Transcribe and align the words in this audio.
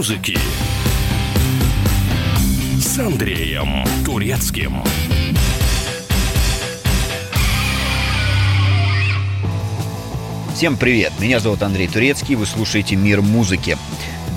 музыки 0.00 0.38
с 2.80 2.98
Андреем 2.98 3.84
Турецким. 4.02 4.82
Всем 10.54 10.78
привет! 10.78 11.12
Меня 11.18 11.38
зовут 11.38 11.62
Андрей 11.62 11.86
Турецкий, 11.86 12.34
вы 12.34 12.46
слушаете 12.46 12.96
«Мир 12.96 13.20
музыки». 13.20 13.76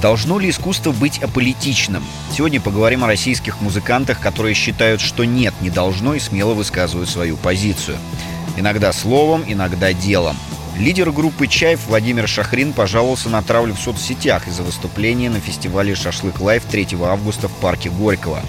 Должно 0.02 0.38
ли 0.38 0.50
искусство 0.50 0.92
быть 0.92 1.20
аполитичным? 1.20 2.04
Сегодня 2.36 2.60
поговорим 2.60 3.06
о 3.06 3.08
российских 3.08 3.62
музыкантах, 3.62 4.20
которые 4.20 4.56
считают, 4.56 5.00
что 5.00 5.24
нет, 5.24 5.54
не 5.62 5.70
должно 5.70 6.14
и 6.14 6.20
смело 6.20 6.56
высказывают 6.56 7.10
свою 7.10 7.38
позицию. 7.38 7.98
Иногда 8.58 8.92
словом, 8.92 9.46
иногда 9.48 9.94
делом. 9.94 10.36
Лидер 10.78 11.12
группы 11.12 11.46
«Чайф» 11.46 11.82
Владимир 11.88 12.28
Шахрин 12.28 12.74
пожаловался 12.74 13.30
на 13.30 13.44
травлю 13.44 13.76
в 13.76 13.80
соцсетях 13.80 14.48
из-за 14.48 14.64
выступления 14.64 15.30
на 15.30 15.40
фестивале 15.40 15.94
«Шашлык 15.94 16.40
Live» 16.40 16.64
3 16.66 16.98
августа 17.04 17.48
в 17.48 17.52
парке 17.52 17.92
Горького. 17.92 18.42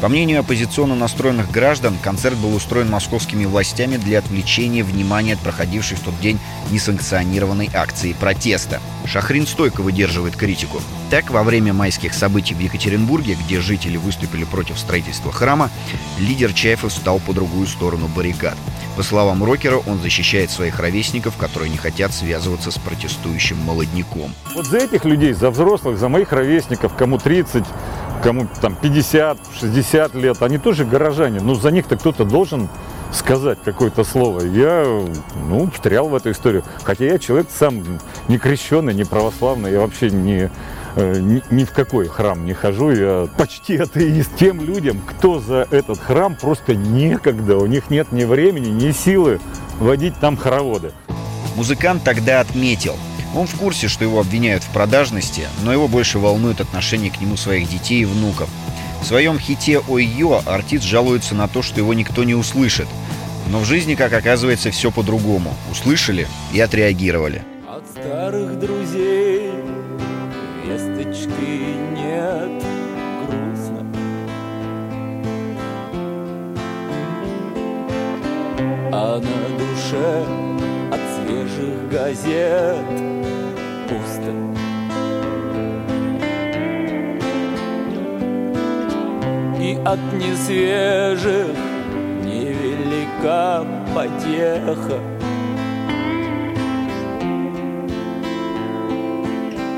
По 0.00 0.08
мнению 0.08 0.40
оппозиционно 0.40 0.94
настроенных 0.94 1.50
граждан, 1.50 1.96
концерт 2.02 2.36
был 2.36 2.54
устроен 2.54 2.90
московскими 2.90 3.46
властями 3.46 3.96
для 3.96 4.18
отвлечения 4.18 4.84
внимания 4.84 5.34
от 5.34 5.40
проходившей 5.40 5.96
в 5.96 6.00
тот 6.00 6.18
день 6.20 6.38
несанкционированной 6.70 7.70
акции 7.72 8.12
протеста. 8.12 8.80
Шахрин 9.06 9.46
стойко 9.46 9.82
выдерживает 9.82 10.36
критику. 10.36 10.80
Так, 11.10 11.30
во 11.30 11.42
время 11.42 11.72
майских 11.72 12.12
событий 12.12 12.54
в 12.54 12.58
Екатеринбурге, 12.58 13.36
где 13.44 13.60
жители 13.60 13.96
выступили 13.96 14.44
против 14.44 14.78
строительства 14.78 15.32
храма, 15.32 15.70
лидер 16.18 16.52
«Чайфа» 16.52 16.84
встал 16.84 17.20
по 17.20 17.32
другую 17.32 17.66
сторону 17.66 18.08
баррикад. 18.08 18.56
По 18.96 19.02
словам 19.02 19.42
рокера, 19.42 19.78
он 19.78 20.00
защищает 20.00 20.50
своих 20.50 20.78
ровесников, 20.78 21.36
которые 21.36 21.70
не 21.70 21.76
хотят 21.76 22.12
связываться 22.14 22.70
с 22.70 22.78
протестующим 22.78 23.58
молодняком. 23.58 24.32
Вот 24.54 24.66
за 24.66 24.78
этих 24.78 25.04
людей, 25.04 25.32
за 25.32 25.50
взрослых, 25.50 25.98
за 25.98 26.08
моих 26.08 26.32
ровесников, 26.32 26.94
кому 26.94 27.18
30, 27.18 27.64
кому 28.24 28.48
там 28.60 28.74
50, 28.74 29.38
60 29.60 30.14
лет, 30.14 30.42
они 30.42 30.58
тоже 30.58 30.84
горожане, 30.86 31.40
но 31.40 31.54
за 31.54 31.70
них-то 31.70 31.96
кто-то 31.96 32.24
должен 32.24 32.68
сказать 33.12 33.58
какое-то 33.62 34.02
слово. 34.02 34.40
Я, 34.40 34.84
ну, 35.48 35.70
встрял 35.70 36.08
в 36.08 36.14
эту 36.14 36.32
историю. 36.32 36.64
Хотя 36.82 37.04
я 37.04 37.18
человек 37.18 37.48
сам 37.54 37.84
не 38.28 38.38
крещенный, 38.38 38.94
не 38.94 39.04
православный, 39.04 39.72
я 39.72 39.80
вообще 39.80 40.10
не, 40.10 40.50
э, 40.96 41.20
ни, 41.20 41.42
ни 41.50 41.64
в 41.64 41.72
какой 41.72 42.08
храм 42.08 42.44
не 42.44 42.54
хожу. 42.54 42.90
Я 42.90 43.28
почти 43.36 43.76
атеист. 43.76 44.34
Тем 44.36 44.64
людям, 44.64 45.00
кто 45.06 45.38
за 45.38 45.68
этот 45.70 46.00
храм, 46.00 46.34
просто 46.34 46.74
некогда. 46.74 47.58
У 47.58 47.66
них 47.66 47.90
нет 47.90 48.10
ни 48.10 48.24
времени, 48.24 48.70
ни 48.70 48.90
силы 48.90 49.38
водить 49.78 50.14
там 50.18 50.36
хороводы. 50.36 50.92
Музыкант 51.56 52.02
тогда 52.04 52.40
отметил, 52.40 52.96
он 53.34 53.46
в 53.46 53.54
курсе, 53.56 53.88
что 53.88 54.04
его 54.04 54.20
обвиняют 54.20 54.62
в 54.62 54.68
продажности, 54.68 55.42
но 55.62 55.72
его 55.72 55.88
больше 55.88 56.18
волнует 56.18 56.60
отношение 56.60 57.10
к 57.10 57.20
нему 57.20 57.36
своих 57.36 57.68
детей 57.68 58.02
и 58.02 58.04
внуков. 58.04 58.48
В 59.02 59.06
своем 59.06 59.38
хите 59.38 59.80
«Ой-ё» 59.88 60.42
артист 60.46 60.84
жалуется 60.84 61.34
на 61.34 61.48
то, 61.48 61.62
что 61.62 61.78
его 61.78 61.92
никто 61.92 62.24
не 62.24 62.34
услышит. 62.34 62.88
Но 63.48 63.58
в 63.58 63.64
жизни, 63.66 63.94
как 63.94 64.12
оказывается, 64.12 64.70
все 64.70 64.90
по-другому. 64.90 65.54
Услышали 65.70 66.26
и 66.52 66.60
отреагировали. 66.60 67.42
От 67.68 67.84
старых 67.90 68.58
друзей 68.58 69.52
весточки 70.64 71.60
нет, 71.92 72.62
грустно. 73.26 73.86
А 78.90 79.20
на 79.20 79.58
душе 79.58 80.24
от 80.90 81.00
свежих 81.26 81.90
газет 81.90 83.23
пусто. 83.88 84.32
И 89.60 89.78
от 89.84 90.00
несвежих 90.12 91.56
невелика 92.24 93.64
потеха. 93.94 94.98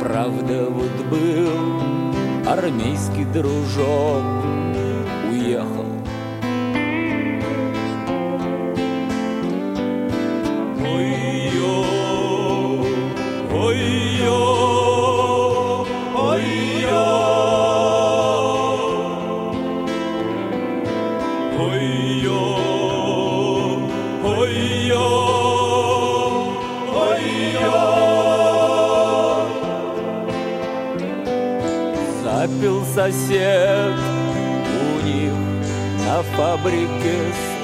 Правда, 0.01 0.67
вот 0.71 1.07
был 1.11 1.77
армейский 2.47 3.25
дружок, 3.25 4.23
сосед 33.07 33.95
у 34.83 35.07
них 35.07 35.33
на 36.07 36.23
фабрике 36.37 37.15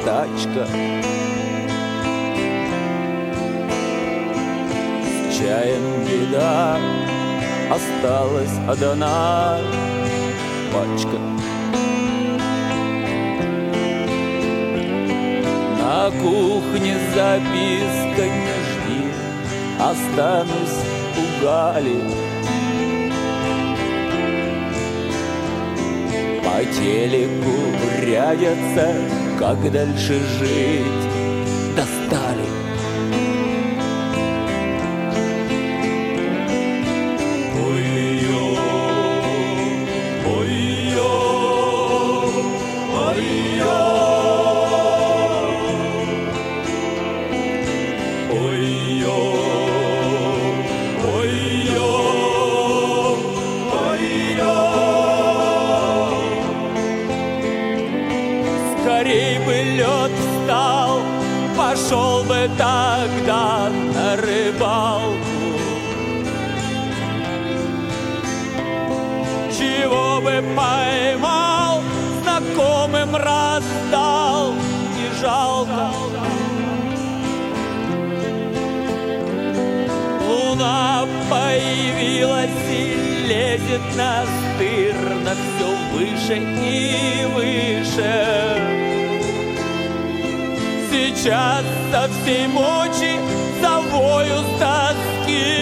стачка. 0.00 0.66
С 5.04 5.36
чаем 5.36 6.04
беда, 6.06 6.78
осталась 7.70 8.56
одна 8.68 9.58
пачка. 10.72 11.18
На 15.80 16.10
кухне 16.22 16.96
записка 17.14 18.24
не 18.28 18.54
жди, 18.68 19.02
останусь 19.80 20.78
у 21.16 21.44
Гали. 21.44 22.21
По 26.62 26.66
телеку 26.66 27.56
рядятся, 28.02 28.94
как 29.36 29.72
дальше 29.72 30.20
жить. 30.38 31.11
Тогда 62.48 63.68
на 63.94 64.16
рыбалку. 64.16 65.16
Чего 69.56 70.20
бы 70.20 70.42
поймал, 70.56 71.80
знакомым 72.22 73.14
раздал, 73.14 74.54
не 74.96 75.20
жалко. 75.20 75.90
Луна 80.26 81.06
появилась 81.30 82.50
и 82.70 83.26
лезет 83.28 83.82
настырно 83.96 85.32
все 85.34 85.68
выше 85.92 86.36
и 86.38 87.24
выше. 87.34 88.12
Сейчас 90.90 91.64
со 91.92 92.08
всей 92.08 92.46
мочи 92.46 93.20
завою 93.60 94.38
с 94.40 94.58
тоски. 94.58 95.61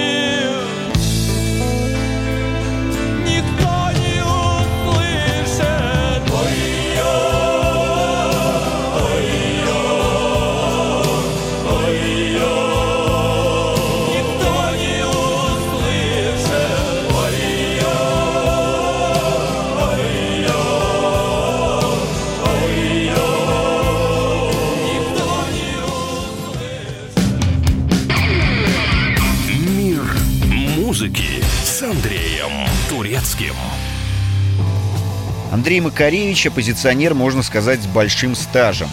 Андрей 35.70 35.82
Макаревич– 35.82 36.46
оппозиционер, 36.48 37.14
можно 37.14 37.44
сказать, 37.44 37.80
с 37.80 37.86
большим 37.86 38.34
стажем. 38.34 38.88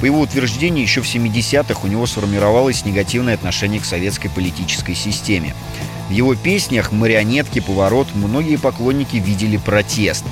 По 0.00 0.06
его 0.06 0.18
утверждению, 0.18 0.82
еще 0.82 1.00
в 1.00 1.04
70-х 1.04 1.82
у 1.84 1.86
него 1.86 2.04
сформировалось 2.04 2.84
негативное 2.84 3.34
отношение 3.34 3.80
к 3.80 3.84
советской 3.84 4.28
политической 4.28 4.96
системе. 4.96 5.54
В 6.08 6.10
его 6.10 6.34
песнях 6.34 6.90
«Марионетки», 6.90 7.60
«Поворот» 7.60 8.08
многие 8.16 8.56
поклонники 8.56 9.18
видели 9.18 9.56
протест. 9.56 10.24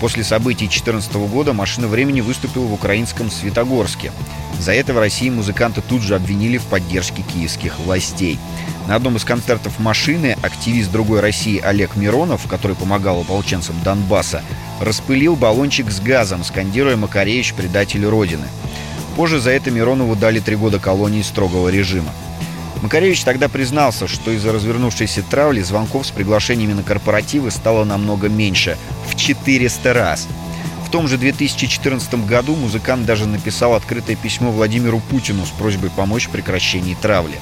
После 0.00 0.24
событий 0.24 0.66
2014 0.66 1.14
года 1.30 1.52
«Машина 1.52 1.86
времени» 1.86 2.20
выступила 2.20 2.64
в 2.64 2.72
украинском 2.72 3.30
Светогорске. 3.30 4.10
За 4.58 4.72
это 4.72 4.92
в 4.92 4.98
России 4.98 5.30
музыканта 5.30 5.82
тут 5.82 6.02
же 6.02 6.16
обвинили 6.16 6.58
в 6.58 6.64
поддержке 6.64 7.22
киевских 7.22 7.78
властей. 7.78 8.40
На 8.88 8.96
одном 8.96 9.14
из 9.14 9.24
концертов 9.24 9.78
«Машины» 9.78 10.36
активист 10.42 10.90
другой 10.90 11.20
России 11.20 11.60
Олег 11.60 11.94
Миронов, 11.94 12.48
который 12.48 12.74
помогал 12.74 13.20
ополченцам 13.20 13.76
Донбасса, 13.84 14.42
распылил 14.80 15.36
баллончик 15.36 15.90
с 15.90 16.00
газом, 16.00 16.44
скандируя 16.44 16.96
«Макаревич– 16.96 17.54
предатель 17.56 18.04
Родины». 18.04 18.46
Позже 19.16 19.40
за 19.40 19.50
это 19.50 19.70
Миронову 19.70 20.14
дали 20.14 20.40
три 20.40 20.56
года 20.56 20.78
колонии 20.78 21.22
строгого 21.22 21.68
режима. 21.68 22.12
Макаревич 22.82 23.24
тогда 23.24 23.48
признался, 23.48 24.06
что 24.06 24.30
из-за 24.30 24.52
развернувшейся 24.52 25.22
травли 25.22 25.60
звонков 25.62 26.06
с 26.06 26.10
приглашениями 26.10 26.74
на 26.74 26.84
корпоративы 26.84 27.50
стало 27.50 27.84
намного 27.84 28.28
меньше– 28.28 28.76
в 29.08 29.16
400 29.16 29.92
раз. 29.92 30.28
В 30.86 30.90
том 30.90 31.08
же 31.08 31.18
2014 31.18 32.26
году 32.26 32.54
музыкант 32.54 33.04
даже 33.04 33.26
написал 33.26 33.74
открытое 33.74 34.16
письмо 34.16 34.50
Владимиру 34.50 35.00
Путину 35.00 35.44
с 35.44 35.50
просьбой 35.50 35.90
помочь 35.90 36.28
в 36.28 36.30
прекращении 36.30 36.94
травли. 36.94 37.38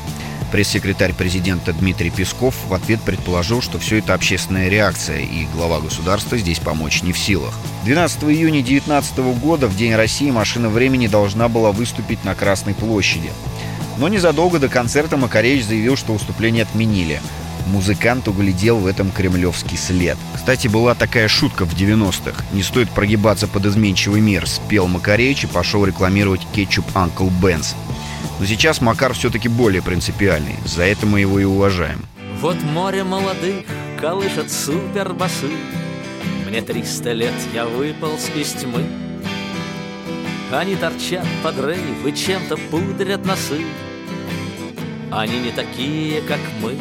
Пресс-секретарь 0.57 1.13
президента 1.13 1.75
Дмитрий 1.75 2.09
Песков 2.09 2.55
в 2.67 2.73
ответ 2.73 3.03
предположил, 3.03 3.61
что 3.61 3.79
все 3.79 3.99
это 3.99 4.15
общественная 4.15 4.71
реакция, 4.71 5.19
и 5.19 5.45
глава 5.53 5.81
государства 5.81 6.39
здесь 6.39 6.61
помочь 6.61 7.03
не 7.03 7.13
в 7.13 7.19
силах. 7.19 7.53
12 7.85 8.25
июня 8.25 8.63
2019 8.63 9.19
года, 9.39 9.67
в 9.67 9.77
День 9.77 9.95
России, 9.95 10.31
машина 10.31 10.71
времени 10.71 11.09
должна 11.09 11.51
была 11.51 11.73
выступить 11.73 12.25
на 12.25 12.35
Красной 12.35 12.73
площади. 12.73 13.31
Но 13.99 14.09
незадолго 14.09 14.59
до 14.59 14.71
концерта 14.71 15.19
Макаревич 15.19 15.67
заявил, 15.67 15.95
что 15.95 16.15
выступление 16.15 16.63
отменили. 16.63 17.21
Музыкант 17.67 18.27
углядел 18.27 18.79
в 18.79 18.87
этом 18.87 19.11
кремлевский 19.11 19.77
след. 19.77 20.17
Кстати, 20.35 20.69
была 20.69 20.95
такая 20.95 21.29
шутка 21.29 21.67
в 21.67 21.75
90-х. 21.75 22.43
«Не 22.55 22.63
стоит 22.63 22.89
прогибаться 22.89 23.47
под 23.47 23.67
изменчивый 23.67 24.23
мир», 24.23 24.49
спел 24.49 24.87
Макаревич 24.87 25.45
и 25.45 25.49
пошел 25.49 25.85
рекламировать 25.85 26.47
кетчуп 26.55 26.87
Uncle 26.95 27.31
Ben's. 27.43 27.75
Но 28.39 28.47
сейчас 28.47 28.81
Макар 28.81 29.15
все-таки 29.15 29.49
более 29.49 29.83
принципиальный. 29.83 30.57
За 30.65 30.85
это 30.85 31.07
мы 31.07 31.21
его 31.21 31.39
и 31.41 31.45
уважаем. 31.45 32.05
Вот 32.41 32.61
море 32.63 33.03
молодых 33.03 33.65
колышет 34.01 34.51
супербасы. 34.51 35.51
Мне 36.47 36.61
триста 36.63 37.13
лет, 37.13 37.35
я 37.55 37.67
выполз 37.67 38.31
из 38.35 38.53
тьмы. 38.53 38.85
Они 40.53 40.77
торчат 40.77 41.27
под 41.43 41.59
рейв 41.59 42.07
и 42.07 42.15
чем-то 42.15 42.57
пудрят 42.71 43.25
носы. 43.25 43.65
Они 45.11 45.41
не 45.41 45.51
такие, 45.51 46.21
как 46.23 46.41
мы. 46.61 46.77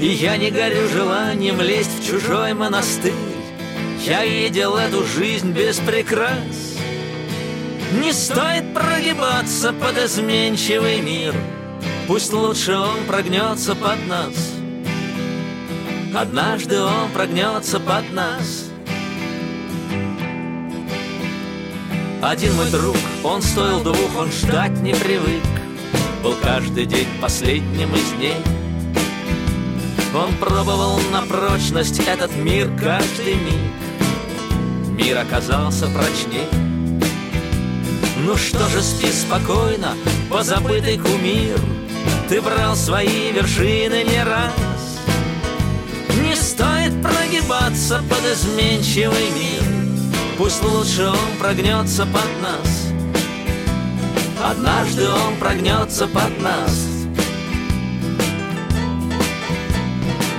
И 0.00 0.06
я 0.06 0.36
не 0.36 0.50
горю 0.50 0.88
желанием 0.88 1.60
лезть 1.60 2.00
в 2.00 2.06
чужой 2.06 2.52
монастырь. 2.54 3.12
Я 4.04 4.24
видел 4.24 4.76
эту 4.76 5.04
жизнь 5.04 5.52
без 5.52 5.78
прикрас 5.78 6.67
не 7.92 8.12
стоит 8.12 8.74
прогибаться 8.74 9.72
под 9.72 9.96
изменчивый 9.98 11.00
мир. 11.00 11.34
Пусть 12.06 12.32
лучше 12.32 12.76
он 12.76 13.04
прогнется 13.06 13.74
под 13.74 14.06
нас. 14.06 14.52
Однажды 16.14 16.80
он 16.80 17.10
прогнется 17.14 17.80
под 17.80 18.12
нас. 18.12 18.66
Один 22.20 22.54
мой 22.56 22.70
друг, 22.70 22.96
он 23.22 23.40
стоил 23.40 23.82
двух, 23.82 24.16
он 24.18 24.30
ждать 24.32 24.80
не 24.82 24.94
привык. 24.94 25.42
Был 26.22 26.34
каждый 26.42 26.84
день 26.84 27.06
последним 27.20 27.94
из 27.94 28.12
дней. 28.12 28.36
Он 30.14 30.34
пробовал 30.36 30.98
на 31.12 31.22
прочность 31.22 32.00
этот 32.00 32.34
мир 32.36 32.70
каждый 32.80 33.34
миг. 33.34 34.98
Мир 34.98 35.18
оказался 35.18 35.86
прочней 35.86 36.67
ну 38.28 38.36
что 38.36 38.68
же, 38.68 38.82
спи 38.82 39.10
спокойно, 39.10 39.94
позабытый 40.30 40.98
кумир. 40.98 41.58
Ты 42.28 42.42
брал 42.42 42.76
свои 42.76 43.32
вершины 43.32 44.04
не 44.04 44.22
раз. 44.22 44.52
Не 46.20 46.36
стоит 46.36 46.92
прогибаться 47.02 48.02
под 48.06 48.20
изменчивый 48.30 49.30
мир. 49.30 49.62
Пусть 50.36 50.62
лучше 50.62 51.06
он 51.06 51.38
прогнется 51.40 52.04
под 52.04 52.28
нас. 52.42 52.92
Однажды 54.44 55.08
он 55.08 55.34
прогнется 55.36 56.06
под 56.06 56.38
нас. 56.42 56.86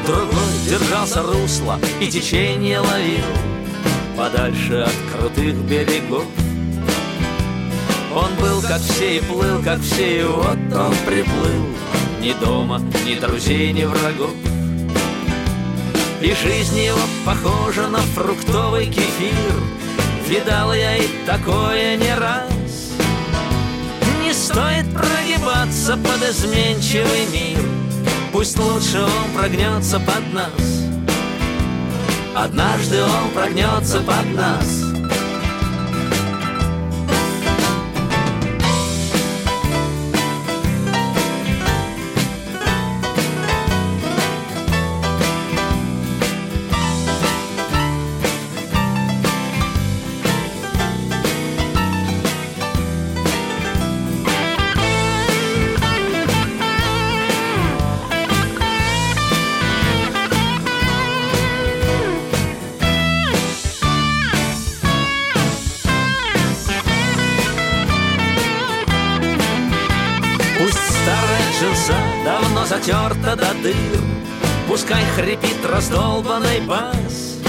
Другой 0.06 0.54
держался 0.68 1.24
русла 1.24 1.80
и 2.00 2.06
течение 2.06 2.82
ловил. 2.82 3.26
Подальше 4.16 4.76
от 4.76 4.94
крутых 5.12 5.56
берегов 5.56 6.26
он 8.14 8.34
был 8.36 8.62
как 8.62 8.82
все 8.82 9.18
и 9.18 9.20
плыл, 9.20 9.62
как 9.64 9.82
все, 9.82 10.22
и 10.22 10.24
вот 10.24 10.58
он 10.74 10.96
приплыл. 11.06 11.66
Ни 12.22 12.34
дома, 12.44 12.82
ни 13.06 13.16
друзей, 13.16 13.72
ни 13.72 13.86
врагов. 13.86 14.34
И 16.22 16.34
жизнь 16.34 16.80
его 16.80 17.00
похожа 17.26 17.88
на 17.88 18.00
фруктовый 18.00 18.88
кефир. 18.88 19.54
Видал 20.28 20.74
я 20.74 20.98
и 20.98 21.08
такое 21.26 21.98
не 21.98 22.14
раз. 22.16 22.94
Не 24.24 24.34
стоит 24.34 24.86
прогибаться 24.94 25.98
под 25.98 26.30
изменчивый 26.30 27.28
мир. 27.32 27.64
Пусть 28.32 28.60
лучше 28.60 29.02
он 29.02 29.38
прогнется 29.38 30.00
под 30.00 30.34
нас. 30.34 30.84
Однажды 32.36 33.02
он 33.02 33.32
прогнется 33.34 34.00
под 34.02 34.36
нас 34.36 34.89
дыр 73.62 74.10
Пускай 74.70 75.04
хрипит 75.16 75.66
раздолбанный 75.66 76.62
бас. 76.62 77.40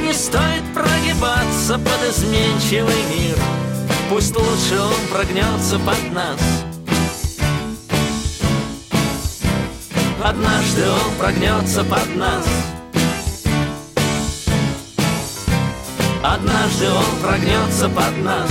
Не 0.00 0.14
стоит 0.14 0.62
прогибаться 0.72 1.78
под 1.78 2.10
изменчивый 2.10 3.02
мир. 3.10 3.36
Пусть 4.08 4.34
лучше 4.34 4.80
он 4.80 4.94
прогнется 5.12 5.78
под 5.78 6.12
нас. 6.14 6.40
Однажды 10.24 10.88
он 10.88 11.14
прогнется 11.18 11.84
под 11.84 12.16
нас. 12.16 12.46
Однажды 16.22 16.88
он 16.88 17.20
прогнется 17.20 17.88
под 17.90 18.24
нас. 18.24 18.50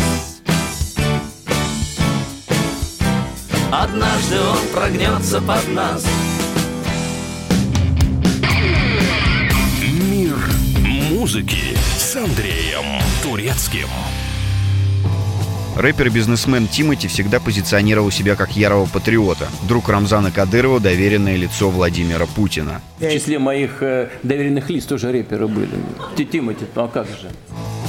Однажды 3.71 4.39
он 4.39 4.67
прогнется 4.71 5.41
под 5.41 5.67
нас 5.69 6.05
музыки 11.27 11.77
с 11.97 12.15
Андреем 12.15 13.01
Турецким. 13.21 13.89
Рэпер 15.75 16.07
и 16.07 16.09
бизнесмен 16.09 16.69
Тимати 16.69 17.09
всегда 17.09 17.41
позиционировал 17.41 18.11
себя 18.11 18.37
как 18.37 18.55
ярого 18.55 18.85
патриота. 18.85 19.49
Друг 19.67 19.89
Рамзана 19.89 20.31
Кадырова– 20.31 20.79
доверенное 20.79 21.35
лицо 21.35 21.69
Владимира 21.69 22.25
Путина. 22.27 22.81
В 22.99 23.11
числе 23.11 23.39
моих 23.39 23.83
э, 23.83 24.07
доверенных 24.23 24.69
лиц 24.69 24.85
тоже 24.85 25.11
рэперы 25.11 25.49
были. 25.49 25.71
Ти- 26.15 26.23
Тимати, 26.23 26.63
ну 26.73 26.85
а 26.85 26.87
как 26.87 27.07
же? 27.07 27.29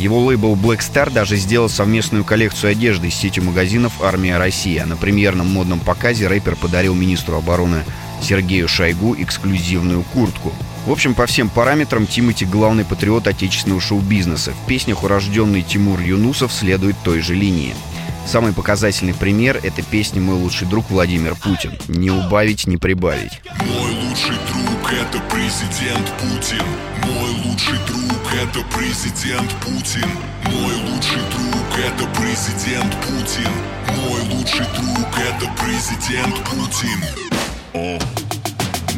Его 0.01 0.19
лейбл 0.19 0.57
Black 0.57 0.81
Star 0.81 1.09
даже 1.09 1.37
сделал 1.37 1.69
совместную 1.69 2.25
коллекцию 2.25 2.73
одежды 2.73 3.09
с 3.09 3.15
сетью 3.15 3.45
магазинов 3.45 4.03
«Армия 4.03 4.37
России». 4.37 4.79
А 4.79 4.87
на 4.87 4.97
премьерном 4.97 5.47
модном 5.47 5.79
показе 5.79 6.27
рэпер 6.27 6.57
подарил 6.57 6.97
министру 6.97 7.37
обороны 7.37 7.85
Сергею 8.21 8.67
Шойгу 8.67 9.15
эксклюзивную 9.17 10.03
куртку. 10.13 10.53
В 10.87 10.91
общем, 10.91 11.15
по 11.15 11.27
всем 11.27 11.49
параметрам 11.51 12.07
Тимати 12.07 12.45
главный 12.45 12.85
патриот 12.85 13.27
отечественного 13.27 13.81
шоу-бизнеса. 13.81 14.53
В 14.53 14.67
песнях 14.67 15.05
урожденный 15.05 15.63
Тимур 15.63 16.01
Юнусов 16.01 16.53
следует 16.53 16.97
той 17.05 17.21
же 17.21 17.35
линии. 17.35 17.75
Самый 18.27 18.53
показательный 18.53 19.15
пример– 19.15 19.59
это 19.63 19.83
песня 19.83 20.21
«Мой 20.21 20.37
лучший 20.37 20.69
друг 20.69 20.91
Владимир 20.91 21.35
Путин». 21.35 21.79
Не 21.89 22.11
убавить, 22.11 22.67
не 22.67 22.77
прибавить. 22.77 23.41
Мой 23.67 23.91
лучший 23.91 24.37
друг 24.53 24.93
это 24.93 25.23
президент 25.31 26.13
Путин. 26.21 26.63
Мой 27.05 27.31
лучший 27.47 27.79
друг 27.87 28.33
это 28.35 28.65
президент 28.77 29.51
Путин. 29.65 30.09
Мой 30.45 30.75
лучший 30.91 31.23
друг 31.33 31.79
это 31.79 32.07
президент 32.21 32.95
Путин. 33.07 33.51
Мой 33.97 34.21
лучший 34.37 34.67
друг 34.77 35.09
это 35.19 35.51
президент 35.59 36.35
Путин. 36.45 37.05
О. 37.73 37.99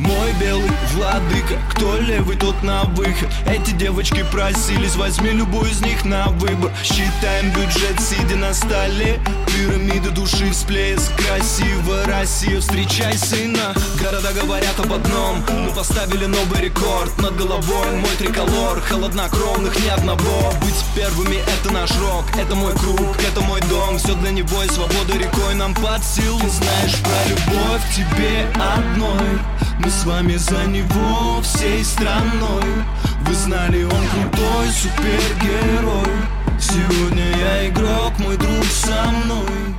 Мой 0.01 0.33
белый 0.41 0.71
владыка, 0.95 1.59
кто 1.71 1.99
левый, 1.99 2.35
тот 2.35 2.63
на 2.63 2.85
выход. 2.85 3.29
Эти 3.47 3.73
девочки 3.73 4.25
просились, 4.33 4.97
возьми 4.97 5.29
любую 5.31 5.71
из 5.71 5.83
них 5.83 6.07
на 6.07 6.29
выбор. 6.29 6.73
Считаем 6.83 7.51
бюджет, 7.51 8.01
сидя 8.01 8.37
на 8.37 8.55
столе 8.55 9.21
Пирамиды 9.53 10.11
души 10.11 10.51
всплеск 10.51 11.11
Красиво, 11.17 12.05
Россия, 12.07 12.61
встречай 12.61 13.17
сына. 13.19 13.75
Города 14.01 14.33
говорят 14.33 14.79
об 14.79 14.93
одном 14.93 15.45
Мы 15.49 15.71
поставили 15.73 16.27
новый 16.27 16.61
рекорд. 16.61 17.17
Над 17.19 17.37
головой 17.37 17.91
мой 17.97 18.11
триколор 18.19 18.81
Холоднокровных 18.81 19.75
ни 19.85 19.89
одного. 19.89 20.53
Быть 20.63 20.85
первыми 20.95 21.37
это 21.37 21.73
наш 21.73 21.91
рок 22.01 22.25
Это 22.39 22.55
мой 22.55 22.73
круг, 22.75 23.17
это 23.29 23.41
мой 23.41 23.61
дом. 23.63 23.99
Все 23.99 24.15
для 24.15 24.31
него 24.31 24.63
и 24.63 24.69
свобода 24.69 25.19
рекой 25.19 25.55
нам 25.55 25.75
под 25.75 26.05
силу. 26.05 26.39
Знаешь 26.39 26.97
про 27.03 27.29
любовь 27.29 27.83
тебе 27.95 28.47
одной. 28.55 29.41
Мы 29.79 29.91
с 29.91 30.05
вами 30.05 30.37
за 30.37 30.65
него 30.65 31.41
всей 31.43 31.85
страной. 31.85 32.85
Вы 33.27 33.35
знали, 33.35 33.85
он 33.85 33.91
крутой 33.91 34.69
супергерой 34.71 36.40
Сегодня 36.61 37.25
я 37.39 37.69
игрок, 37.71 38.13
мой 38.19 38.37
друг 38.37 38.65
со 38.65 39.11
мной 39.11 39.75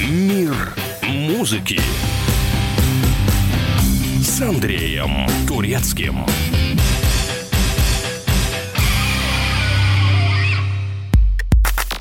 Мир 0.00 0.54
музыки 1.02 1.78
с 4.22 4.40
Андреем 4.40 5.26
Турецким. 5.46 6.24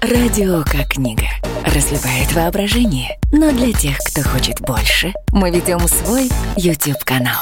Радио 0.01 0.63
как 0.63 0.87
книга. 0.87 1.27
Разливает 1.65 2.31
воображение. 2.33 3.19
Но 3.33 3.51
для 3.51 3.73
тех, 3.73 3.97
кто 3.97 4.21
хочет 4.21 4.61
больше, 4.61 5.13
мы 5.31 5.51
ведем 5.51 5.79
свой 5.87 6.29
YouTube-канал. 6.55 7.41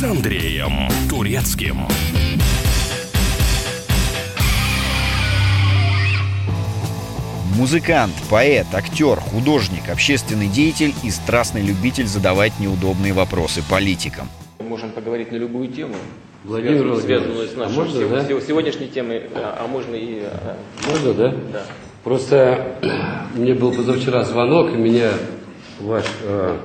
с 0.00 0.02
Андреем 0.02 0.88
Турецким. 1.10 1.86
Музыкант, 7.54 8.14
поэт, 8.30 8.66
актер, 8.72 9.20
художник, 9.20 9.90
общественный 9.90 10.48
деятель 10.48 10.94
и 11.04 11.10
страстный 11.10 11.60
любитель 11.60 12.06
задавать 12.06 12.58
неудобные 12.58 13.12
вопросы 13.12 13.62
политикам. 13.68 14.30
Можем 14.60 14.90
поговорить 14.92 15.32
на 15.32 15.36
любую 15.36 15.68
тему, 15.68 15.96
Владимир 16.44 16.98
связанную, 16.98 17.46
с 17.46 17.54
а 17.54 17.58
нашей 17.58 17.76
можно, 17.76 18.00
сего- 18.00 18.08
да? 18.08 18.24
сего- 18.24 18.40
сегодняшней 18.40 18.88
темой, 18.88 19.24
а, 19.34 19.64
а 19.64 19.68
можно 19.68 19.94
и... 19.94 20.22
а, 20.22 20.56
Можно, 20.88 21.12
да? 21.12 21.34
Да. 21.52 21.62
Просто 22.04 22.78
мне 23.34 23.52
был 23.52 23.70
позавчера 23.74 24.24
звонок, 24.24 24.72
и 24.72 24.76
меня 24.78 25.10
ваш 25.80 26.06
э, 26.22 26.56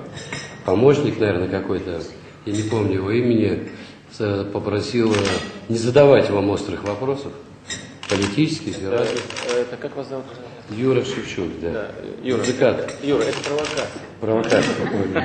помощник, 0.63 1.20
наверное, 1.20 1.50
какой-то, 1.50 2.01
я 2.46 2.54
не 2.54 2.64
помню 2.64 2.96
его 2.96 3.12
имени, 3.12 3.70
с- 4.12 4.44
попросил 4.54 5.14
э, 5.14 5.18
не 5.70 5.78
задавать 5.78 6.30
вам 6.30 6.50
острых 6.50 6.84
вопросов, 6.84 7.32
политических 8.10 8.82
и 8.82 8.86
разных. 8.86 9.20
Это 9.52 9.78
как 9.80 9.96
вас 9.96 10.10
зовут? 10.10 10.25
Юра 10.72 11.04
Шевчук, 11.04 11.50
да. 11.62 11.72
Да, 11.72 11.88
Юра. 12.24 12.40
Музыкант, 12.40 12.96
Юра, 13.04 13.22
это 13.24 13.38
провокация. 13.44 13.88
провокатор 14.22 14.64
какой-то. 14.84 15.24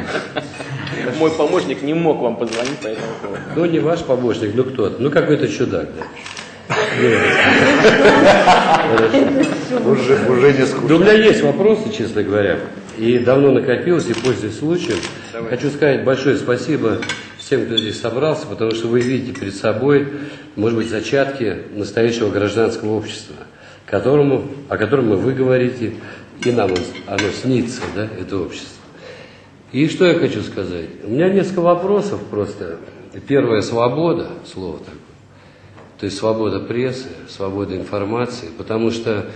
Мой 1.18 1.30
помощник 1.30 1.82
не 1.82 1.94
мог 1.94 2.20
вам 2.20 2.36
позвонить 2.36 2.78
по 2.78 2.88
этому 2.88 3.12
поводу. 3.22 3.40
Ну, 3.56 3.64
не 3.66 3.78
ваш 3.78 4.00
помощник, 4.00 4.52
ну 4.54 4.64
кто-то, 4.64 4.96
ну 5.02 5.10
какой-то 5.10 5.48
чудак, 5.48 5.88
да. 5.96 6.04
Уже, 9.86 10.18
уже 10.28 10.52
не 10.52 10.66
скучно. 10.66 10.88
Да 10.88 10.94
у 10.94 10.98
меня 10.98 11.12
есть 11.12 11.42
вопросы, 11.42 11.90
честно 11.96 12.22
говоря, 12.22 12.58
и 12.98 13.18
давно 13.18 13.50
накопилось, 13.52 14.06
и 14.08 14.14
пользуясь 14.14 14.58
случаем. 14.58 14.98
Хочу 15.32 15.70
сказать 15.70 16.02
большое 16.02 16.36
спасибо 16.36 16.98
всем, 17.38 17.64
кто 17.64 17.76
здесь 17.76 18.00
собрался, 18.00 18.46
потому 18.48 18.72
что 18.72 18.88
вы 18.88 19.00
видите 19.00 19.38
перед 19.38 19.54
собой, 19.54 20.08
может 20.56 20.76
быть, 20.76 20.88
зачатки 20.88 21.58
настоящего 21.72 22.30
гражданского 22.30 22.96
общества, 22.96 23.36
которому, 23.86 24.50
о 24.68 24.76
котором 24.76 25.10
вы 25.10 25.32
говорите, 25.32 25.94
и 26.44 26.50
нам 26.50 26.72
оно 27.06 27.28
снится, 27.30 27.82
да, 27.94 28.08
это 28.20 28.38
общество. 28.38 28.82
И 29.70 29.88
что 29.88 30.04
я 30.06 30.14
хочу 30.14 30.42
сказать? 30.42 30.88
У 31.04 31.10
меня 31.10 31.28
несколько 31.28 31.60
вопросов 31.60 32.20
просто. 32.28 32.78
Первое– 33.28 33.60
свобода, 33.62 34.30
слово 34.52 34.78
такое. 34.78 34.94
То 36.00 36.06
есть 36.06 36.18
свобода 36.18 36.58
прессы, 36.58 37.08
свобода 37.28 37.76
информации, 37.76 38.48
потому 38.56 38.90
что 38.90 39.26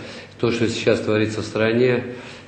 то, 0.41 0.51
что 0.51 0.69
сейчас 0.69 1.01
творится 1.01 1.43
в 1.43 1.45
стране, 1.45 2.05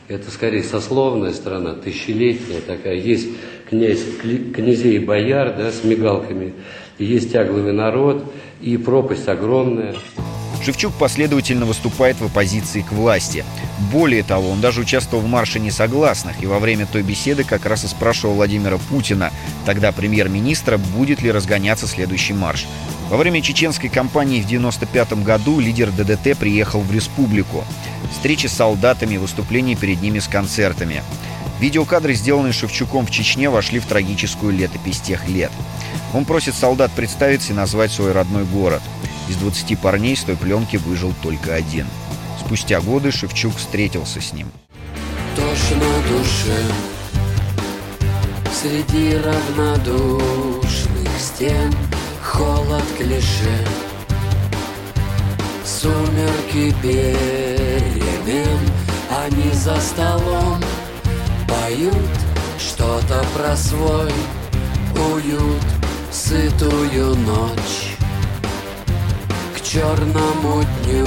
это 0.08 0.30
скорее 0.30 0.62
сословная 0.62 1.32
страна, 1.32 1.75
тысячелетняя 1.75 2.60
такая. 2.60 2.94
Есть 2.94 3.28
князь, 3.68 4.02
князей 4.22 4.96
и 4.96 4.98
бояр 4.98 5.56
да, 5.56 5.72
с 5.72 5.84
мигалками, 5.84 6.54
есть 6.98 7.32
тягловый 7.32 7.72
народ, 7.72 8.25
и 8.60 8.76
пропасть 8.76 9.28
огромная. 9.28 9.94
Шевчук 10.62 10.94
последовательно 10.94 11.66
выступает 11.66 12.16
в 12.16 12.25
оппозиции 12.25 12.80
к 12.80 12.90
власти. 12.90 13.44
Более 13.92 14.22
того, 14.22 14.50
он 14.50 14.60
даже 14.60 14.80
участвовал 14.80 15.22
в 15.22 15.28
марше 15.28 15.60
несогласных 15.60 16.42
и 16.42 16.46
во 16.46 16.58
время 16.58 16.86
той 16.90 17.02
беседы 17.02 17.44
как 17.44 17.66
раз 17.66 17.84
и 17.84 17.88
спрашивал 17.88 18.34
Владимира 18.34 18.78
Путина, 18.78 19.30
тогда 19.66 19.92
премьер-министра, 19.92 20.78
будет 20.78 21.22
ли 21.22 21.30
разгоняться 21.30 21.86
следующий 21.86 22.32
марш. 22.32 22.66
Во 23.08 23.16
время 23.16 23.40
чеченской 23.40 23.88
кампании 23.88 24.40
в 24.40 24.46
1995 24.46 25.25
году 25.25 25.60
лидер 25.60 25.92
ДДТ 25.92 26.36
приехал 26.36 26.80
в 26.80 26.90
республику. 26.92 27.64
Встречи 28.10 28.48
с 28.48 28.52
солдатами, 28.52 29.16
выступления 29.16 29.76
перед 29.76 30.02
ними 30.02 30.18
с 30.18 30.26
концертами. 30.26 31.02
Видеокадры, 31.60 32.14
сделанные 32.14 32.52
Шевчуком 32.52 33.06
в 33.06 33.10
Чечне, 33.12 33.48
вошли 33.48 33.78
в 33.78 33.86
трагическую 33.86 34.52
летопись 34.52 35.00
тех 35.00 35.28
лет. 35.28 35.52
Он 36.14 36.25
просит 36.25 36.54
солдат 36.54 36.90
представиться 36.92 37.52
и 37.52 37.56
назвать 37.56 37.92
свой 37.92 38.10
родной 38.10 38.44
город. 38.44 38.82
Из 39.28 39.36
20 39.36 39.78
парней 39.78 40.16
с 40.16 40.25
той 40.25 40.36
пленки 40.36 40.76
выжил 40.76 41.14
только 41.22 41.54
один. 41.54 41.86
Спустя 42.44 42.80
годы 42.80 43.12
Шевчук 43.12 43.56
встретился 43.56 44.20
с 44.20 44.32
ним. 44.32 44.48
Тошно 45.36 45.86
душе 46.08 46.56
Среди 48.52 49.16
равнодушных 49.16 51.08
стен 51.20 51.72
Холод 52.33 52.85
клише 52.99 53.59
Сумерки 55.64 56.75
перемен 56.83 58.59
Они 59.25 59.50
за 59.52 59.80
столом 59.80 60.61
Поют 61.49 61.95
что-то 62.59 63.25
про 63.35 63.56
свой 63.56 64.12
уют 64.95 65.62
Сытую 66.11 67.14
ночь. 67.14 67.97
К 69.54 69.61
черному 69.61 70.64
дню. 70.83 71.06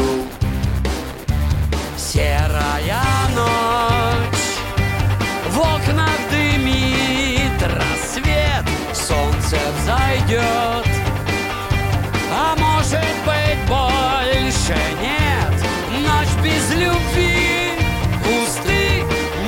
Серая 1.97 3.03
ночь. 3.35 4.43
В 5.51 5.59
окнах 5.59 6.19
дымит 6.31 7.61
рассвет 7.63 8.65
Солнце 8.93 9.57
взойдет 9.81 10.88
может 12.89 13.05
быть 13.25 13.67
больше 13.67 14.75
нет? 15.01 15.53
Ночь 16.01 16.43
без 16.43 16.71
любви, 16.75 17.73
пусты 18.23 19.03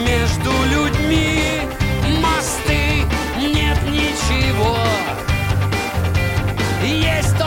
между 0.06 0.52
людьми 0.70 1.62
Мосты, 2.22 3.04
нет 3.40 3.78
ничего. 3.90 4.78
Есть 6.84 7.41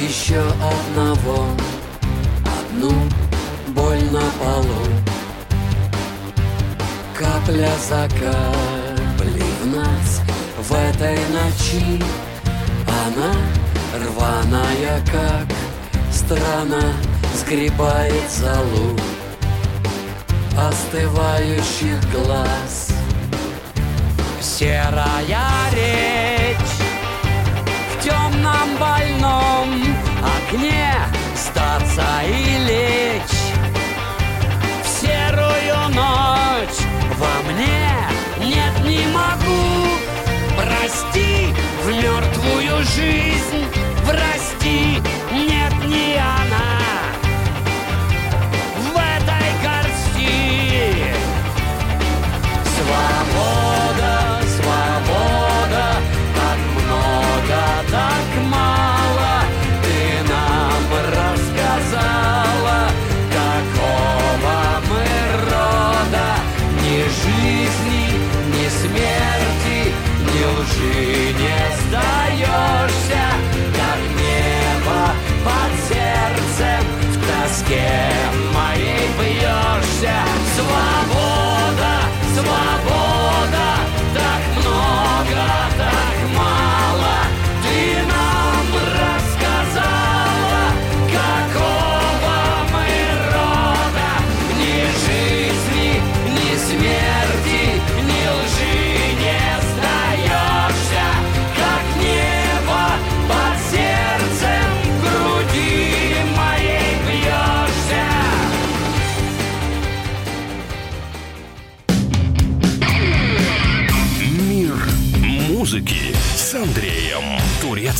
еще 0.00 0.40
одного 0.40 1.46
Одну 2.44 2.92
боль 3.68 4.04
на 4.10 4.20
полу. 4.40 4.84
Капля 7.16 7.72
за 7.88 8.08
каплей 8.08 9.42
в 9.62 9.66
нас 9.76 10.20
В 10.58 10.72
этой 10.72 11.18
ночи. 11.32 12.02
Она 12.86 13.32
рваная, 14.04 15.00
как 15.06 15.46
страна 16.12 16.92
Сгребает 17.34 18.30
залу 18.30 18.98
Остывающих 20.56 22.00
глаз. 22.12 22.90
Серая 24.40 25.70
В 25.70 26.13
темном 28.04 28.76
больном. 28.78 29.82
Окне 30.36 30.92
Сдаться 31.34 32.04
и 32.26 32.58
лечь. 32.68 33.40
В 34.82 34.88
серую 35.00 35.88
ночь 35.94 36.80
во 37.18 37.50
мне 37.50 37.90
Нет, 38.38 38.74
не 38.84 39.06
могу. 39.06 39.64
Прости 40.56 41.54
в 41.82 41.88
мертвую 41.88 42.84
жизнь 42.84 43.64
Прости, 44.06 45.00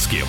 Турецким. 0.04 0.26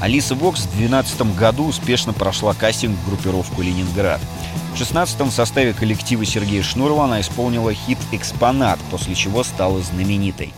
Алиса 0.00 0.34
Вокс 0.34 0.60
в 0.60 0.76
2012 0.76 1.36
году 1.36 1.66
успешно 1.66 2.12
прошла 2.12 2.54
кастинг 2.54 2.98
в 2.98 3.06
группировку 3.08 3.62
«Ленинград». 3.62 4.20
В 4.20 4.76
2016 4.76 5.20
в 5.20 5.30
составе 5.30 5.72
коллектива 5.72 6.24
Сергея 6.24 6.62
Шнурова 6.62 7.04
она 7.04 7.20
исполнила 7.20 7.72
хит 7.72 7.98
«Экспонат», 8.12 8.78
после 8.90 9.14
чего 9.14 9.44
стала 9.44 9.80
знаменитой. 9.80 10.52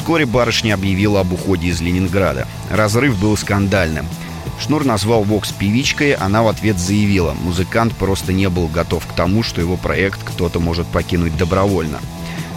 Вскоре 0.00 0.24
барышня 0.24 0.72
объявила 0.72 1.20
об 1.20 1.34
уходе 1.34 1.68
из 1.68 1.82
Ленинграда. 1.82 2.48
Разрыв 2.70 3.20
был 3.20 3.36
скандальным. 3.36 4.06
Шнур 4.58 4.86
назвал 4.86 5.24
Вокс 5.24 5.52
певичкой, 5.52 6.14
она 6.14 6.42
в 6.42 6.48
ответ 6.48 6.78
заявила, 6.78 7.34
музыкант 7.34 7.94
просто 7.94 8.32
не 8.32 8.48
был 8.48 8.66
готов 8.66 9.06
к 9.06 9.12
тому, 9.12 9.42
что 9.42 9.60
его 9.60 9.76
проект 9.76 10.20
кто-то 10.24 10.58
может 10.58 10.86
покинуть 10.86 11.36
добровольно. 11.36 12.00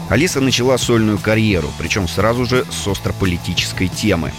Алиса 0.08 0.40
начала 0.40 0.78
сольную 0.78 1.20
карьеру, 1.20 1.70
причем 1.78 2.08
сразу 2.08 2.46
же 2.46 2.66
с 2.72 2.88
острополитической 2.88 3.90
темы. 3.90 4.32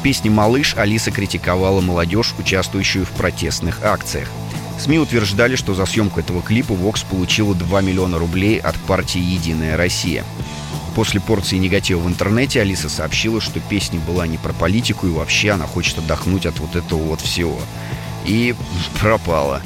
В 0.00 0.02
песне 0.02 0.30
«Малыш» 0.30 0.76
Алиса 0.78 1.10
критиковала 1.10 1.82
молодежь, 1.82 2.34
участвующую 2.38 3.04
в 3.04 3.10
протестных 3.10 3.84
акциях. 3.84 4.30
СМИ 4.78 4.98
утверждали, 4.98 5.56
что 5.56 5.74
за 5.74 5.84
съемку 5.84 6.20
этого 6.20 6.40
клипа 6.40 6.72
Вокс 6.72 7.02
получила 7.02 7.54
2 7.54 7.82
миллиона 7.82 8.18
рублей 8.18 8.58
от 8.58 8.76
партии 8.76 9.20
«Единая 9.20 9.76
Россия». 9.76 10.24
После 10.96 11.20
порции 11.20 11.58
негатива 11.58 11.98
в 11.98 12.08
интернете 12.08 12.62
Алиса 12.62 12.88
сообщила, 12.88 13.38
что 13.38 13.60
песня 13.60 14.00
была 14.00 14.26
не 14.26 14.38
про 14.38 14.54
политику 14.54 15.06
и 15.06 15.10
вообще 15.10 15.50
она 15.50 15.66
хочет 15.66 15.98
отдохнуть 15.98 16.46
от 16.46 16.58
вот 16.58 16.74
этого 16.74 17.00
вот 17.00 17.20
всего. 17.20 17.60
И 18.24 18.54
пропала. 19.00 19.60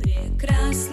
Прекрасным 0.00 0.91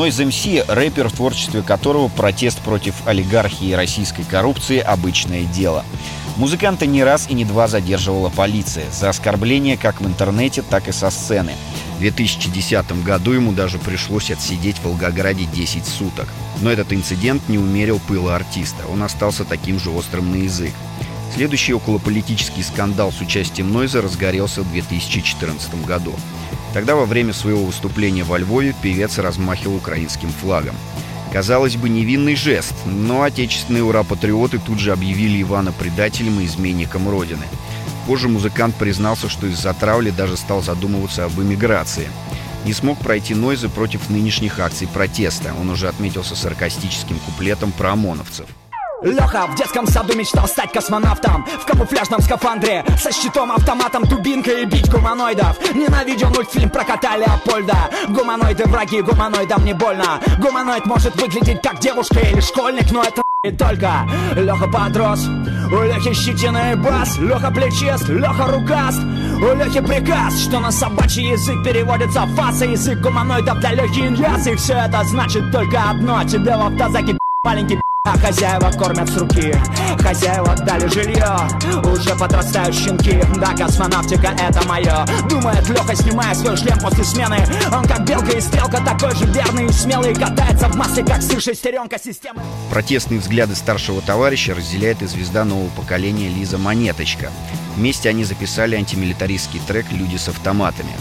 Noise 0.00 0.28
MC— 0.30 0.64
рэпер, 0.68 1.10
в 1.10 1.12
творчестве 1.12 1.60
которого 1.60 2.08
протест 2.08 2.58
против 2.60 2.94
олигархии 3.06 3.68
и 3.68 3.74
российской 3.74 4.22
коррупции— 4.22 4.78
обычное 4.78 5.44
дело. 5.44 5.84
Музыканта 6.38 6.86
не 6.86 7.04
раз 7.04 7.28
и 7.28 7.34
не 7.34 7.44
два 7.44 7.68
задерживала 7.68 8.30
полиция 8.30 8.86
за 8.90 9.10
оскорбления 9.10 9.76
как 9.76 10.00
в 10.00 10.06
интернете, 10.06 10.62
так 10.62 10.88
и 10.88 10.92
со 10.92 11.10
сцены. 11.10 11.52
В 11.96 12.00
2010 12.00 13.04
году 13.04 13.32
ему 13.32 13.52
даже 13.52 13.76
пришлось 13.76 14.30
отсидеть 14.30 14.78
в 14.78 14.84
Волгограде 14.84 15.44
10 15.44 15.84
суток. 15.84 16.28
Но 16.62 16.70
этот 16.72 16.94
инцидент 16.94 17.46
не 17.50 17.58
умерил 17.58 18.00
пыла 18.08 18.36
артиста, 18.36 18.86
он 18.90 19.02
остался 19.02 19.44
таким 19.44 19.78
же 19.78 19.90
острым 19.90 20.32
на 20.32 20.36
язык. 20.36 20.72
Следующий 21.34 21.74
околополитический 21.74 22.64
скандал 22.64 23.12
с 23.12 23.20
участием 23.20 23.70
Нойза 23.70 24.00
разгорелся 24.00 24.62
в 24.62 24.72
2014 24.72 25.84
году. 25.84 26.14
Тогда 26.72 26.94
во 26.94 27.04
время 27.04 27.32
своего 27.32 27.64
выступления 27.64 28.22
во 28.22 28.38
Львове 28.38 28.74
певец 28.80 29.18
размахивал 29.18 29.76
украинским 29.76 30.30
флагом. 30.30 30.76
Казалось 31.32 31.76
бы, 31.76 31.88
невинный 31.88 32.34
жест, 32.34 32.74
но 32.86 33.22
отечественные 33.22 33.84
ура-патриоты 33.84 34.58
тут 34.58 34.80
же 34.80 34.92
объявили 34.92 35.42
Ивана 35.42 35.72
предателем 35.72 36.40
и 36.40 36.46
изменником 36.46 37.08
Родины. 37.08 37.44
Позже 38.06 38.28
музыкант 38.28 38.74
признался, 38.74 39.28
что 39.28 39.46
из-за 39.46 39.72
травли 39.74 40.10
даже 40.10 40.36
стал 40.36 40.62
задумываться 40.62 41.24
об 41.24 41.40
эмиграции. 41.40 42.08
Не 42.64 42.72
смог 42.72 42.98
пройти 42.98 43.34
Нойзы 43.34 43.68
против 43.68 44.10
нынешних 44.10 44.58
акций 44.58 44.88
протеста. 44.88 45.54
Он 45.58 45.70
уже 45.70 45.88
отметился 45.88 46.34
саркастическим 46.34 47.18
куплетом 47.20 47.72
про 47.72 47.92
ОМОНовцев. 47.92 48.46
Леха 49.02 49.46
в 49.46 49.54
детском 49.54 49.86
саду 49.86 50.16
мечтал 50.16 50.46
стать 50.46 50.72
космонавтом. 50.72 51.44
В 51.44 51.64
камуфляжном 51.64 52.20
скафандре 52.20 52.84
Со 52.98 53.10
щитом, 53.12 53.50
автоматом, 53.50 54.04
дубинкой 54.04 54.62
и 54.62 54.64
бить 54.66 54.90
гуманоидов. 54.90 55.58
Ненавидел 55.74 56.28
мультфильм 56.28 56.68
про 56.68 56.84
кота 56.84 57.16
Леопольда. 57.16 57.90
Гуманоиды 58.08 58.64
враги, 58.64 59.00
гуманоидам 59.00 59.64
не 59.64 59.72
больно. 59.72 60.20
Гуманоид 60.38 60.84
может 60.86 61.14
выглядеть 61.20 61.62
как 61.62 61.78
девушка 61.80 62.20
или 62.20 62.40
школьник 62.40 62.90
Но 62.92 63.02
это 63.02 63.22
и 63.42 63.50
только. 63.50 64.06
Леха 64.36 64.68
подрос. 64.68 65.20
У 65.24 65.82
Лехи 65.82 66.12
щетина 66.12 66.72
и 66.72 66.74
бас. 66.74 67.16
Леха 67.18 67.50
плечист, 67.50 68.08
Леха 68.08 68.46
рукаст. 68.48 69.00
У 69.00 69.56
Лехи 69.56 69.80
приказ 69.80 70.38
Что 70.40 70.60
на 70.60 70.70
собачий 70.70 71.30
язык 71.30 71.64
переводится 71.64 72.26
фаса 72.36 72.66
Язык 72.66 73.00
гуманоидов 73.00 73.60
для 73.60 73.72
Лехи 73.72 74.00
иньяс. 74.00 74.46
И 74.46 74.54
все 74.56 74.74
это 74.74 75.02
значит 75.04 75.50
только 75.50 75.82
одно. 75.88 76.22
Тебе 76.24 76.54
в 76.54 76.66
автозаке 76.66 77.16
маленький 77.42 77.80
а 78.02 78.18
хозяева 78.18 78.70
кормят 78.72 79.08
с 79.10 79.16
руки. 79.18 79.54
Хозяева 79.98 80.56
дали 80.56 80.86
жилье. 80.86 81.36
Уже 81.84 82.16
подрастают 82.16 82.74
щенки. 82.74 83.22
Да, 83.38 83.54
космонавтика 83.54 84.28
это 84.38 84.66
мое 84.66 85.04
Думает 85.28 85.68
Леха, 85.68 85.94
снимая 85.94 86.34
свой 86.34 86.56
шлем 86.56 86.78
после 86.78 87.04
смены. 87.04 87.44
Он 87.70 87.84
как 87.84 88.06
белка 88.06 88.32
и 88.32 88.40
стрелка 88.40 88.82
Такой 88.82 89.14
же 89.14 89.26
верный 89.26 89.66
и 89.66 89.72
смелый. 89.72 90.14
Катается 90.14 90.68
в 90.68 90.76
массе, 90.76 91.04
как 91.04 91.20
сын 91.22 91.40
шестеренка 91.40 91.98
системы. 91.98 92.40
Протестные 92.70 93.20
взгляды 93.20 93.54
старшего 93.54 94.00
товарища 94.00 94.54
разделяет 94.54 95.02
и 95.02 95.06
звезда 95.06 95.44
нового 95.44 95.68
поколения 95.70 96.28
Лиза 96.28 96.56
Монеточка. 96.56 97.30
Вместе 97.76 98.08
они 98.08 98.24
записали 98.24 98.76
антимилитаристский 98.76 99.60
трек 99.66 99.86
«Люди 99.92 100.16
с 100.16 100.28
автоматами». 100.28 100.92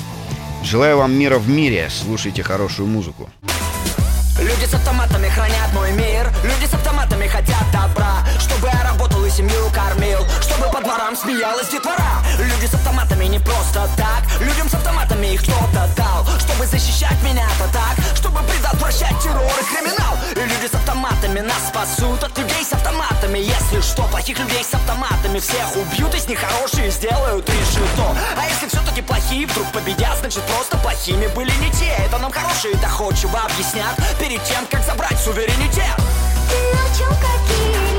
Желаю 0.64 0.98
вам 0.98 1.14
мира 1.14 1.38
в 1.40 1.48
мире, 1.48 1.88
слушайте 1.90 2.44
хорошую 2.44 2.88
музыку. 2.90 3.30
Люди 4.42 4.64
с 4.64 4.74
автоматами 4.74 5.28
хранят 5.28 5.59
смеялась 11.20 11.68
детвора 11.68 12.24
Люди 12.40 12.66
с 12.66 12.74
автоматами 12.74 13.26
не 13.26 13.40
просто 13.40 13.90
так. 13.98 14.24
Людям 14.40 14.70
с 14.70 14.74
автоматами 14.74 15.28
их 15.28 15.42
кто-то 15.44 15.90
дал. 15.98 16.26
Чтобы 16.40 16.66
защищать 16.66 17.22
меня-то 17.24 17.68
так. 17.74 17.96
Чтобы 18.16 18.40
предотвращать 18.44 19.20
террор 19.22 19.52
и 19.60 19.66
криминал. 19.66 20.18
И 20.32 20.40
люди 20.40 20.68
с 20.72 20.74
автоматами 20.74 21.42
нас 21.42 21.68
спасут 21.68 22.24
От 22.24 22.38
людей 22.38 22.64
с 22.64 22.72
автоматами. 22.74 23.40
Если 23.40 23.82
что, 23.82 24.04
плохих 24.04 24.40
людей 24.40 24.64
с 24.64 24.74
автоматами 24.74 25.40
Всех 25.40 25.76
убьют, 25.76 26.14
из 26.16 26.28
них 26.28 26.40
хорошие 26.40 26.90
сделают 26.92 27.50
решето 27.50 28.16
А 28.38 28.46
если 28.48 28.68
все-таки 28.68 29.02
плохие 29.02 29.46
вдруг 29.48 29.68
победят 29.72 30.18
Значит 30.20 30.44
просто 30.44 30.78
плохими 30.78 31.28
были 31.28 31.52
не 31.62 31.72
те. 31.72 31.92
Это 32.06 32.18
нам 32.18 32.32
хорошие 32.32 32.76
доходчиво 32.76 33.40
объяснят 33.40 33.96
Перед 34.20 34.44
тем, 34.44 34.66
как 34.72 34.84
забрать 34.84 35.20
суверенитет. 35.20 35.98
Ты 36.50 36.56
о 36.56 36.98
чем 36.98 37.10
какие 37.10 37.99